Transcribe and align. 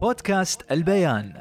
بودكاست 0.00 0.72
البيان. 0.72 1.40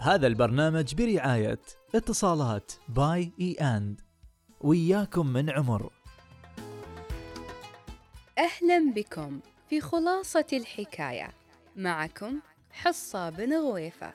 هذا 0.00 0.26
البرنامج 0.26 0.94
برعاية 0.94 1.60
اتصالات 1.94 2.72
باي 2.88 3.32
إي 3.40 3.52
آند. 3.54 4.00
وياكم 4.60 5.26
من 5.26 5.50
عمر. 5.50 5.92
أهلا 8.38 8.92
بكم 8.96 9.40
في 9.68 9.80
خلاصة 9.80 10.46
الحكاية. 10.52 11.30
معكم 11.76 12.40
حصة 12.70 13.30
بن 13.30 13.54
غويفة. 13.54 14.12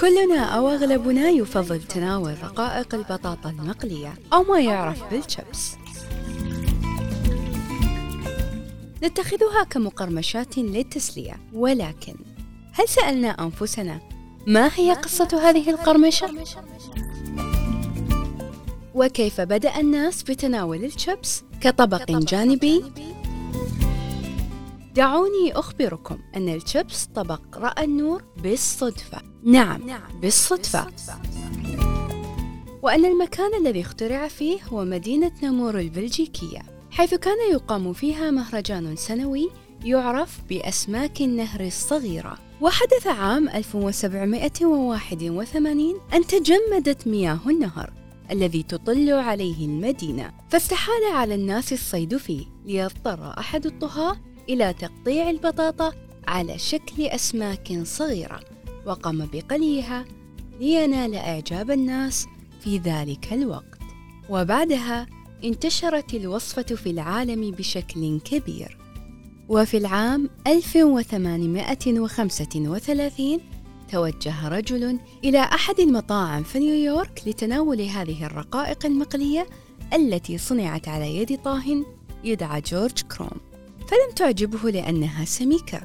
كلنا 0.00 0.44
أو 0.44 0.68
أغلبنا 0.68 1.28
يفضل 1.28 1.82
تناول 1.82 2.34
رقائق 2.42 2.94
البطاطا 2.94 3.50
المقلية 3.50 4.14
أو 4.32 4.42
ما 4.42 4.60
يعرف 4.60 5.10
بالشبس 5.10 5.76
نتخذها 9.02 9.64
كمقرمشات 9.70 10.58
للتسلية 10.58 11.36
ولكن 11.52 12.14
هل 12.72 12.88
سألنا 12.88 13.28
أنفسنا 13.28 14.00
ما 14.46 14.70
هي 14.74 14.92
قصة 14.92 15.28
هذه 15.42 15.70
القرمشة؟ 15.70 16.30
وكيف 18.94 19.40
بدأ 19.40 19.80
الناس 19.80 20.22
بتناول 20.22 20.84
الشبس 20.84 21.42
كطبق 21.60 22.10
جانبي؟ 22.10 22.84
دعوني 24.94 25.52
أخبركم 25.52 26.18
أن 26.36 26.48
الشبس 26.48 27.04
طبق 27.04 27.58
رأى 27.58 27.84
النور 27.84 28.24
بالصدفة. 28.42 29.22
نعم 29.44 29.80
بالصدفة. 30.22 30.86
وأن 32.82 33.04
المكان 33.04 33.66
الذي 33.66 33.80
اخترع 33.80 34.28
فيه 34.28 34.58
هو 34.64 34.84
مدينة 34.84 35.32
نامور 35.42 35.78
البلجيكية 35.78 36.58
حيث 36.90 37.14
كان 37.14 37.36
يقام 37.52 37.92
فيها 37.92 38.30
مهرجان 38.30 38.96
سنوي 38.96 39.50
يعرف 39.84 40.40
بأسماك 40.48 41.20
النهر 41.20 41.60
الصغيرة. 41.60 42.38
وحدث 42.60 43.06
عام 43.06 43.48
1781 43.48 46.00
أن 46.14 46.26
تجمدت 46.26 47.06
مياه 47.06 47.40
النهر 47.46 47.92
الذي 48.30 48.62
تطل 48.62 49.12
عليه 49.12 49.66
المدينة 49.66 50.32
فاستحال 50.48 51.04
على 51.12 51.34
الناس 51.34 51.72
الصيد 51.72 52.16
فيه 52.16 52.46
ليضطر 52.64 53.34
أحد 53.38 53.66
الطهاة 53.66 54.16
إلى 54.50 54.72
تقطيع 54.72 55.30
البطاطا 55.30 55.92
على 56.28 56.58
شكل 56.58 57.02
أسماك 57.02 57.80
صغيرة 57.82 58.40
وقام 58.86 59.28
بقليها 59.32 60.04
لينال 60.60 61.14
إعجاب 61.14 61.70
الناس 61.70 62.26
في 62.60 62.78
ذلك 62.78 63.32
الوقت. 63.32 63.80
وبعدها 64.28 65.06
انتشرت 65.44 66.14
الوصفة 66.14 66.62
في 66.62 66.90
العالم 66.90 67.50
بشكل 67.50 68.20
كبير. 68.20 68.78
وفي 69.48 69.76
العام 69.76 70.30
1835 70.46 73.40
توجه 73.92 74.48
رجل 74.48 74.98
إلى 75.24 75.38
أحد 75.38 75.80
المطاعم 75.80 76.42
في 76.42 76.58
نيويورك 76.58 77.22
لتناول 77.26 77.80
هذه 77.80 78.26
الرقائق 78.26 78.86
المقلية 78.86 79.46
التي 79.92 80.38
صنعت 80.38 80.88
على 80.88 81.16
يد 81.16 81.42
طاه 81.42 81.62
يدعى 82.24 82.60
جورج 82.60 83.02
كروم. 83.02 83.49
فلم 83.90 84.14
تعجبه 84.16 84.70
لأنها 84.70 85.24
سميكة 85.24 85.80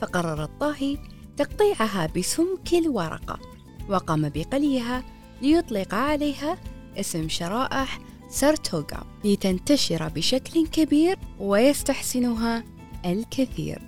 فقرر 0.00 0.44
الطاهي 0.44 0.98
تقطيعها 1.36 2.08
بسمك 2.16 2.74
الورقة 2.74 3.40
وقام 3.88 4.28
بقليها 4.28 5.04
ليطلق 5.42 5.94
عليها 5.94 6.58
اسم 6.96 7.28
شرائح 7.28 7.98
سارتوغا 8.28 9.06
لتنتشر 9.24 10.08
بشكل 10.08 10.66
كبير 10.66 11.18
ويستحسنها 11.40 12.64
الكثير. 13.06 13.82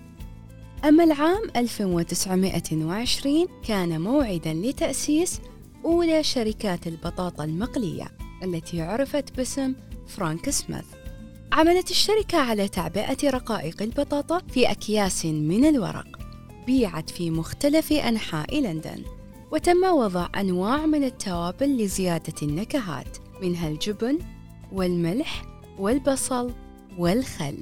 أما 0.85 1.05
العام 1.05 1.43
1920 1.57 3.49
كان 3.63 4.01
موعدا 4.01 4.55
لتأسيس 4.55 5.41
أولى 5.85 6.23
شركات 6.23 6.87
البطاطا 6.87 7.45
المقلية 7.45 8.11
التي 8.43 8.83
عرفت 8.83 9.37
باسم 9.37 9.75
فرانك 10.07 10.51
سميث. 10.51 11.02
عملت 11.53 11.91
الشركة 11.91 12.39
على 12.39 12.69
تعبئة 12.69 13.31
رقائق 13.31 13.83
البطاطا 13.83 14.39
في 14.39 14.71
أكياس 14.71 15.27
من 15.27 15.65
الورق. 15.65 16.07
بيعت 16.67 17.11
في 17.11 17.31
مختلف 17.31 17.93
أنحاء 17.93 18.61
لندن. 18.61 19.05
وتم 19.51 19.85
وضع 19.85 20.29
أنواع 20.37 20.87
من 20.87 21.05
التوابل 21.05 21.77
لزيادة 21.77 22.33
النكهات 22.43 23.19
منها 23.43 23.69
الجبن 23.69 24.19
والملح 24.73 25.43
والبصل 25.79 26.53
والخل. 26.99 27.57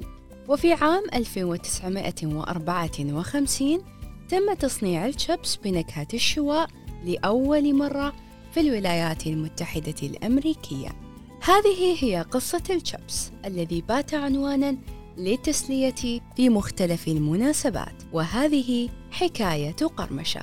وفي 0.47 0.73
عام 0.73 1.03
1954 1.13 3.81
تم 4.29 4.53
تصنيع 4.53 5.05
الشبس 5.05 5.55
بنكهة 5.55 6.07
الشواء 6.13 6.67
لأول 7.05 7.75
مرة 7.75 8.13
في 8.53 8.59
الولايات 8.59 9.27
المتحدة 9.27 9.95
الأمريكية. 10.03 11.10
هذه 11.43 12.03
هي 12.03 12.25
قصة 12.31 12.63
الشبس 12.69 13.31
الذي 13.45 13.81
بات 13.81 14.13
عنوانا 14.13 14.77
للتسلية 15.17 16.21
في 16.35 16.49
مختلف 16.49 17.07
المناسبات. 17.07 18.03
وهذه 18.13 18.89
حكاية 19.11 19.75
قرمشة 19.97 20.41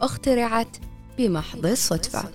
اخترعت 0.00 0.76
بمحض 1.18 1.66
الصدفة. 1.66 2.30